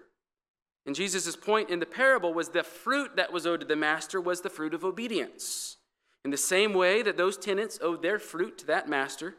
[0.87, 4.21] And Jesus' point in the parable was the fruit that was owed to the master
[4.21, 5.79] was the fruit of obedience.
[6.25, 9.35] In the same way that those tenants owed their fruit to that master,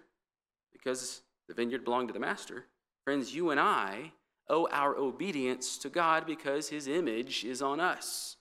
[0.74, 2.66] because the vineyard belonged to the master,
[3.04, 4.12] friends, you and I
[4.50, 8.38] owe our obedience to God because his image is on us.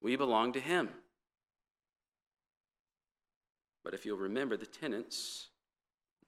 [0.00, 0.90] We belong to him.
[3.84, 5.48] But if you'll remember, the tenants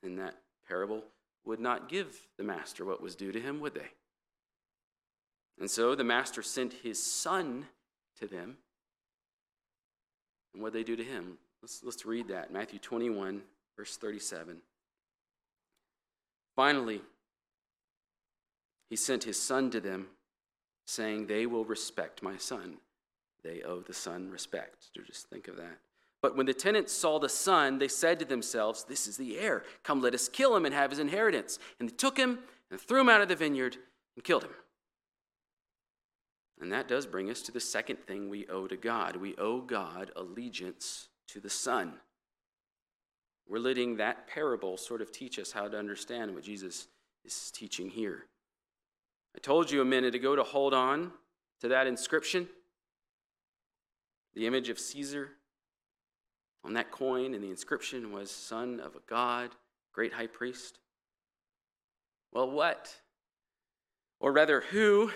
[0.02, 1.04] in that parable
[1.44, 3.90] would not give the master what was due to him, would they?
[5.58, 7.66] And so the master sent his son
[8.18, 8.56] to them.
[10.54, 11.38] And what did they do to him?
[11.62, 12.52] Let's, let's read that.
[12.52, 13.42] Matthew 21,
[13.76, 14.56] verse 37.
[16.56, 17.00] Finally,
[18.88, 20.08] he sent his son to them,
[20.86, 22.78] saying, They will respect my son.
[23.42, 24.90] They owe the son respect.
[25.06, 25.78] Just think of that.
[26.22, 29.64] But when the tenants saw the son, they said to themselves, This is the heir.
[29.84, 31.58] Come, let us kill him and have his inheritance.
[31.78, 32.40] And they took him
[32.70, 33.76] and threw him out of the vineyard
[34.16, 34.50] and killed him.
[36.60, 39.16] And that does bring us to the second thing we owe to God.
[39.16, 41.94] We owe God allegiance to the Son.
[43.50, 46.86] We're letting that parable sort of teach us how to understand what Jesus
[47.24, 48.26] is teaching here.
[49.34, 51.10] I told you a minute ago to hold on
[51.60, 52.48] to that inscription,
[54.34, 55.30] the image of Caesar.
[56.62, 59.50] On that coin, and the inscription was Son of a God,
[59.94, 60.78] great high priest.
[62.32, 62.94] Well, what?
[64.20, 65.10] Or rather, who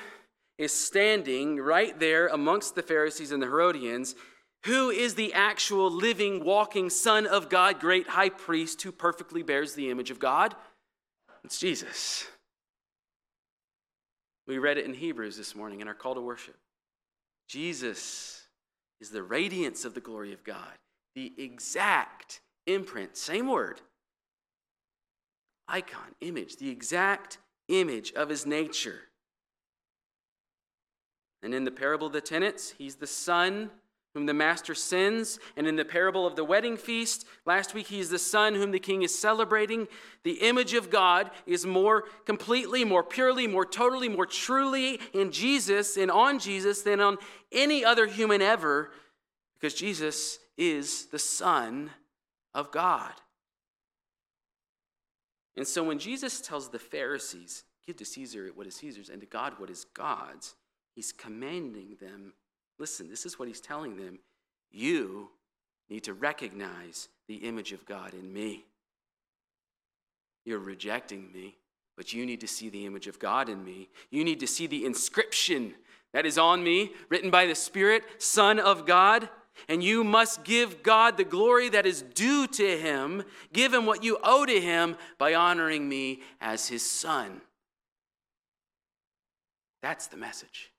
[0.57, 4.17] is standing right there amongst the Pharisees and the Herodians?
[4.65, 9.75] Who is the actual living, walking Son of God, great high priest who perfectly bears
[9.75, 10.55] the image of God?
[11.45, 12.27] It's Jesus.
[14.47, 16.57] We read it in Hebrews this morning in our call to worship.
[17.47, 18.47] Jesus
[19.03, 20.79] is the radiance of the glory of God,
[21.15, 23.83] the exact imprint, same word,
[25.69, 27.37] icon, image, the exact
[27.69, 29.01] image of his nature.
[31.43, 33.71] And in the parable of the tenants, he's the son
[34.15, 35.39] whom the master sends.
[35.57, 38.79] And in the parable of the wedding feast, last week, he's the son whom the
[38.79, 39.89] king is celebrating.
[40.23, 45.97] The image of God is more completely, more purely, more totally, more truly in Jesus
[45.97, 47.19] and on Jesus than on
[47.53, 48.93] any other human ever,
[49.55, 51.91] because Jesus is the Son
[52.55, 53.13] of God.
[55.57, 59.27] And so when Jesus tells the Pharisees, give to Caesar what is Caesar's and to
[59.27, 60.55] God what is God's,
[60.95, 62.33] he's commanding them
[62.79, 64.19] Listen, this is what he's telling them.
[64.71, 65.31] You
[65.89, 68.65] need to recognize the image of God in me.
[70.45, 71.57] You're rejecting me,
[71.97, 73.89] but you need to see the image of God in me.
[74.11, 75.75] You need to see the inscription
[76.13, 79.29] that is on me, written by the Spirit, Son of God.
[79.69, 83.23] And you must give God the glory that is due to him.
[83.53, 87.41] Give him what you owe to him by honoring me as his son.
[89.81, 90.73] That's the message.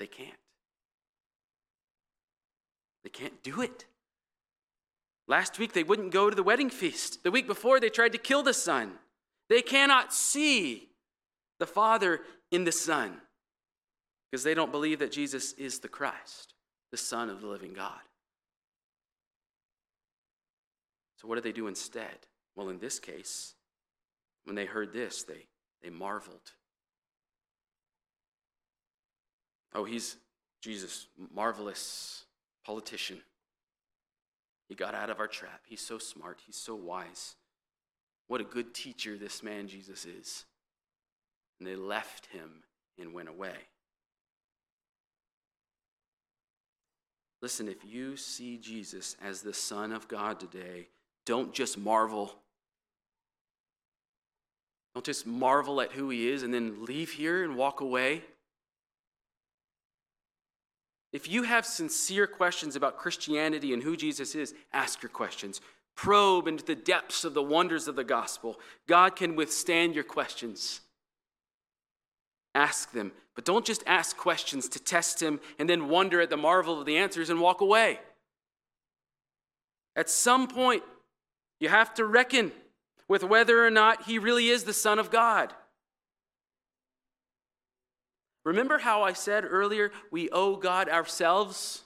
[0.00, 0.34] They can't.
[3.04, 3.84] They can't do it.
[5.28, 7.22] Last week, they wouldn't go to the wedding feast.
[7.22, 8.94] The week before, they tried to kill the son.
[9.48, 10.88] They cannot see
[11.60, 13.20] the Father in the Son
[14.30, 16.54] because they don't believe that Jesus is the Christ,
[16.90, 18.00] the Son of the living God.
[21.16, 22.26] So, what do they do instead?
[22.56, 23.54] Well, in this case,
[24.44, 25.46] when they heard this, they
[25.82, 26.52] they marveled.
[29.74, 30.16] Oh, he's
[30.60, 32.24] Jesus, marvelous
[32.64, 33.20] politician.
[34.68, 35.62] He got out of our trap.
[35.66, 36.40] He's so smart.
[36.46, 37.34] He's so wise.
[38.28, 40.44] What a good teacher this man Jesus is.
[41.58, 42.62] And they left him
[42.98, 43.56] and went away.
[47.42, 50.88] Listen, if you see Jesus as the Son of God today,
[51.24, 52.34] don't just marvel.
[54.94, 58.22] Don't just marvel at who he is and then leave here and walk away.
[61.12, 65.60] If you have sincere questions about Christianity and who Jesus is, ask your questions.
[65.96, 68.58] Probe into the depths of the wonders of the gospel.
[68.86, 70.80] God can withstand your questions.
[72.54, 76.36] Ask them, but don't just ask questions to test Him and then wonder at the
[76.36, 77.98] marvel of the answers and walk away.
[79.96, 80.82] At some point,
[81.58, 82.52] you have to reckon
[83.08, 85.52] with whether or not He really is the Son of God.
[88.44, 91.82] Remember how I said earlier we owe God ourselves?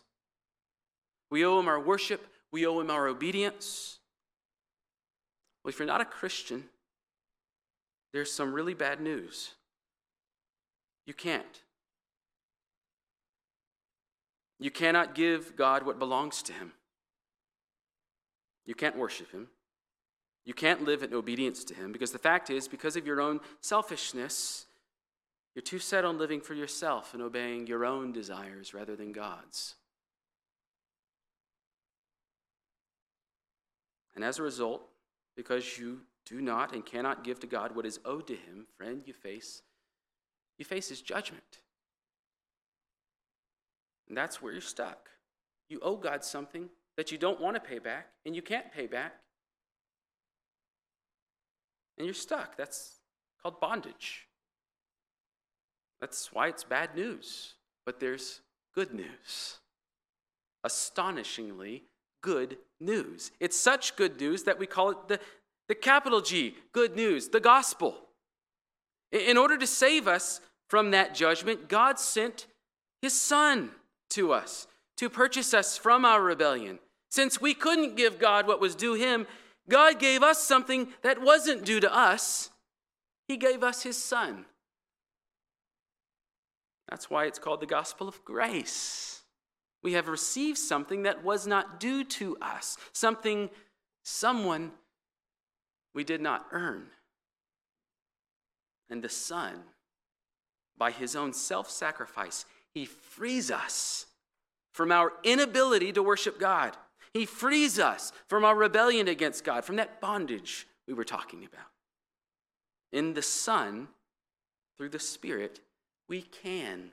[1.31, 3.99] We owe Him our worship, we owe Him our obedience.
[5.63, 6.65] Well, if you're not a Christian,
[8.13, 9.53] there's some really bad news.
[11.07, 11.63] You can't.
[14.61, 16.73] You cannot give God what belongs to Him.
[18.67, 19.49] You can't worship Him.
[20.45, 23.41] You can't live in obedience to Him because the fact is, because of your own
[23.61, 24.67] selfishness,
[25.55, 29.77] you're too set on living for yourself and obeying your own desires rather than God's.
[34.15, 34.83] And as a result,
[35.37, 39.03] because you do not and cannot give to God what is owed to him, friend,
[39.05, 39.63] you face
[40.59, 41.61] you face his judgment.
[44.09, 45.09] And that's where you're stuck.
[45.69, 48.87] You owe God something that you don't want to pay back and you can't pay
[48.87, 49.15] back.
[51.99, 52.57] And you're stuck.
[52.57, 52.99] That's
[53.43, 54.27] called bondage.
[56.05, 57.55] That's why it's bad news.
[57.87, 58.43] But there's
[58.75, 59.57] good news.
[60.63, 61.85] Astonishingly
[62.23, 63.31] good news.
[63.41, 65.19] It's such good news that we call it the,
[65.67, 67.97] the capital G, good news, the gospel.
[69.13, 72.49] In order to save us from that judgment, God sent
[73.01, 73.71] his son
[74.11, 74.67] to us
[74.99, 76.81] to purchase us from our rebellion.
[77.11, 79.27] Since we couldn't give God what was due him,
[79.71, 82.51] God gave us something that wasn't due to us.
[83.27, 84.45] He gave us his son.
[86.89, 89.23] That's why it's called the gospel of grace.
[89.83, 93.51] We have received something that was not due to us, something
[94.03, 94.73] someone
[95.95, 96.87] we did not earn.
[98.91, 99.63] And the Son,
[100.77, 104.07] by his own self sacrifice, he frees us
[104.73, 106.77] from our inability to worship God.
[107.13, 111.67] He frees us from our rebellion against God, from that bondage we were talking about.
[112.93, 113.89] In the Son,
[114.77, 115.61] through the Spirit,
[116.09, 116.91] we can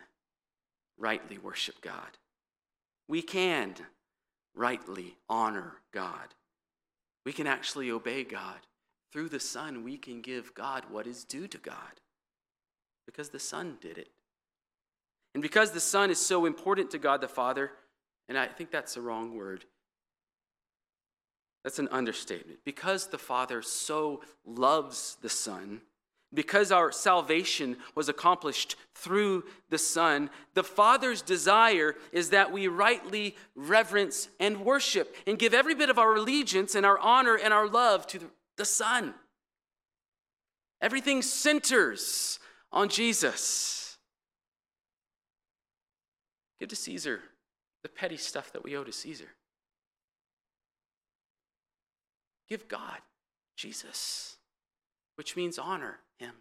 [0.97, 2.17] rightly worship God.
[3.07, 3.75] We can
[4.55, 6.35] rightly honor God.
[7.25, 8.59] We can actually obey God.
[9.11, 11.99] Through the Son, we can give God what is due to God
[13.05, 14.09] because the Son did it.
[15.33, 17.71] And because the Son is so important to God the Father,
[18.29, 19.65] and I think that's the wrong word,
[21.63, 22.59] that's an understatement.
[22.65, 25.81] Because the Father so loves the Son,
[26.33, 33.35] because our salvation was accomplished through the Son, the Father's desire is that we rightly
[33.55, 37.67] reverence and worship and give every bit of our allegiance and our honor and our
[37.67, 38.19] love to
[38.57, 39.13] the Son.
[40.81, 42.39] Everything centers
[42.71, 43.97] on Jesus.
[46.59, 47.21] Give to Caesar
[47.83, 49.29] the petty stuff that we owe to Caesar.
[52.47, 52.99] Give God
[53.55, 54.37] Jesus,
[55.15, 56.33] which means honor him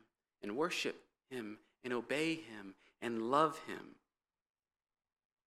[0.42, 3.96] and worship him and obey him and love him.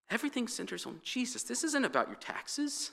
[0.10, 1.44] Everything centers on Jesus.
[1.44, 2.92] This isn't about your taxes.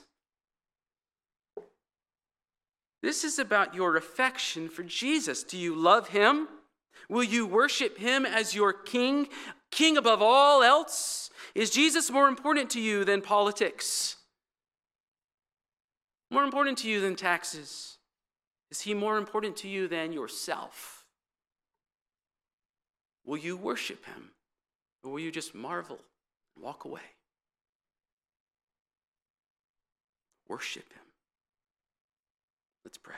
[3.01, 5.43] This is about your affection for Jesus.
[5.43, 6.47] Do you love him?
[7.09, 9.27] Will you worship him as your king,
[9.71, 11.29] king above all else?
[11.55, 14.17] Is Jesus more important to you than politics?
[16.29, 17.97] More important to you than taxes?
[18.69, 21.00] Is he more important to you than yourself?
[23.25, 24.31] Will you worship him?
[25.03, 25.99] Or will you just marvel
[26.55, 27.01] and walk away?
[30.47, 31.05] Worship him.
[32.83, 33.15] Let's pray.